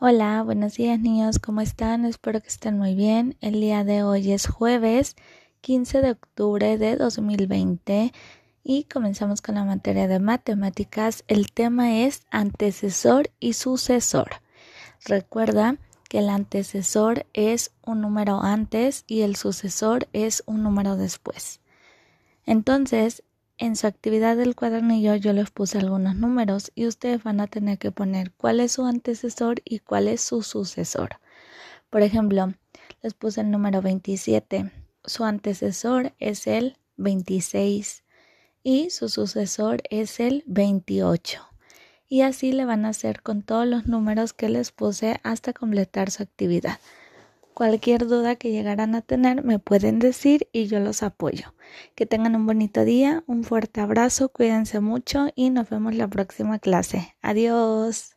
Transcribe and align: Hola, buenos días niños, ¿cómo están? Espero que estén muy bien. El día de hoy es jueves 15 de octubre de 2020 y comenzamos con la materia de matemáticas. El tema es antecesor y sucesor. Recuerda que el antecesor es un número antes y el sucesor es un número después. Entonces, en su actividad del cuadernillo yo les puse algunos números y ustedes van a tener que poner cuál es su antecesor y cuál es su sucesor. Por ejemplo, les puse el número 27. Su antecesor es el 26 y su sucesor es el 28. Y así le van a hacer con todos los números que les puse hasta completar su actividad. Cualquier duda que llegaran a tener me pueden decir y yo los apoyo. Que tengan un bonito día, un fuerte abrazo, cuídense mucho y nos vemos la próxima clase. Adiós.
Hola, 0.00 0.42
buenos 0.42 0.74
días 0.74 0.98
niños, 0.98 1.38
¿cómo 1.38 1.60
están? 1.60 2.04
Espero 2.04 2.40
que 2.40 2.48
estén 2.48 2.76
muy 2.76 2.96
bien. 2.96 3.36
El 3.40 3.60
día 3.60 3.84
de 3.84 4.02
hoy 4.02 4.32
es 4.32 4.48
jueves 4.48 5.14
15 5.60 6.02
de 6.02 6.10
octubre 6.10 6.78
de 6.78 6.96
2020 6.96 8.12
y 8.64 8.84
comenzamos 8.84 9.40
con 9.40 9.54
la 9.54 9.62
materia 9.62 10.08
de 10.08 10.18
matemáticas. 10.18 11.22
El 11.28 11.52
tema 11.52 12.00
es 12.00 12.22
antecesor 12.32 13.30
y 13.38 13.52
sucesor. 13.52 14.42
Recuerda 15.04 15.76
que 16.08 16.18
el 16.18 16.28
antecesor 16.28 17.24
es 17.32 17.70
un 17.80 18.00
número 18.00 18.42
antes 18.42 19.04
y 19.06 19.20
el 19.20 19.36
sucesor 19.36 20.08
es 20.12 20.42
un 20.46 20.64
número 20.64 20.96
después. 20.96 21.60
Entonces, 22.46 23.22
en 23.58 23.76
su 23.76 23.86
actividad 23.86 24.36
del 24.36 24.56
cuadernillo 24.56 25.14
yo 25.14 25.32
les 25.32 25.50
puse 25.50 25.78
algunos 25.78 26.16
números 26.16 26.72
y 26.74 26.86
ustedes 26.86 27.22
van 27.22 27.40
a 27.40 27.46
tener 27.46 27.78
que 27.78 27.92
poner 27.92 28.32
cuál 28.32 28.60
es 28.60 28.72
su 28.72 28.84
antecesor 28.84 29.62
y 29.64 29.78
cuál 29.78 30.08
es 30.08 30.20
su 30.20 30.42
sucesor. 30.42 31.20
Por 31.90 32.02
ejemplo, 32.02 32.52
les 33.02 33.14
puse 33.14 33.42
el 33.42 33.50
número 33.50 33.80
27. 33.80 34.72
Su 35.04 35.24
antecesor 35.24 36.12
es 36.18 36.46
el 36.46 36.76
26 36.96 38.02
y 38.62 38.90
su 38.90 39.08
sucesor 39.08 39.82
es 39.90 40.18
el 40.18 40.42
28. 40.46 41.40
Y 42.08 42.22
así 42.22 42.52
le 42.52 42.64
van 42.64 42.84
a 42.84 42.90
hacer 42.90 43.22
con 43.22 43.42
todos 43.42 43.66
los 43.66 43.86
números 43.86 44.32
que 44.32 44.48
les 44.48 44.72
puse 44.72 45.20
hasta 45.22 45.52
completar 45.52 46.10
su 46.10 46.22
actividad. 46.22 46.78
Cualquier 47.54 48.06
duda 48.06 48.36
que 48.36 48.50
llegaran 48.50 48.94
a 48.94 49.00
tener 49.00 49.44
me 49.44 49.58
pueden 49.58 49.98
decir 50.00 50.48
y 50.52 50.66
yo 50.66 50.80
los 50.80 51.02
apoyo. 51.02 51.54
Que 51.94 52.04
tengan 52.04 52.34
un 52.36 52.46
bonito 52.46 52.84
día, 52.84 53.22
un 53.26 53.44
fuerte 53.44 53.80
abrazo, 53.80 54.28
cuídense 54.28 54.80
mucho 54.80 55.28
y 55.36 55.50
nos 55.50 55.70
vemos 55.70 55.94
la 55.94 56.08
próxima 56.08 56.58
clase. 56.58 57.16
Adiós. 57.22 58.13